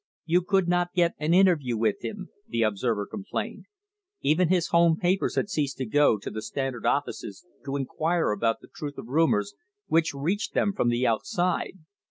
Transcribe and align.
You 0.25 0.41
could 0.41 0.67
not 0.67 0.93
get 0.95 1.13
an 1.19 1.31
interview 1.35 1.77
with 1.77 2.03
him, 2.03 2.29
the 2.47 2.63
observer 2.63 3.07
THE 3.11 3.17
WAR 3.17 3.19
ON 3.19 3.25
THE 3.31 3.39
REBATE 3.39 3.47
complained; 3.51 3.65
even 4.23 4.47
his 4.49 4.67
home 4.69 4.97
papers 4.97 5.35
had 5.35 5.47
ceased 5.47 5.77
to 5.77 5.85
go 5.85 6.17
to 6.17 6.31
the 6.31 6.41
Standard 6.41 6.87
offices 6.87 7.45
to 7.65 7.75
inquire 7.75 8.31
about 8.31 8.61
the 8.61 8.67
truth 8.67 8.97
of 8.97 9.05
rumours 9.09 9.53
which 9.85 10.15
reached 10.15 10.55
them 10.55 10.73
from 10.73 10.89
the 10.89 11.05
outside. 11.05 11.73